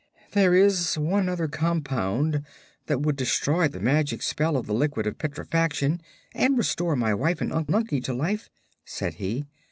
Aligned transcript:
"There 0.31 0.55
is 0.55 0.97
one 0.97 1.29
other 1.29 1.47
compound 1.47 2.43
that 2.87 3.01
would 3.01 3.15
destroy 3.15 3.67
the 3.67 3.79
magic 3.79 4.23
spell 4.23 4.57
of 4.57 4.65
the 4.65 4.73
Liquid 4.73 5.05
of 5.05 5.19
Petrifaction 5.19 6.01
and 6.33 6.57
restore 6.57 6.95
my 6.95 7.13
wife 7.13 7.39
and 7.39 7.53
Unc 7.53 7.67
Nunkie 7.69 8.03
to 8.05 8.13
life," 8.15 8.49
said 8.83 9.13
he. 9.13 9.45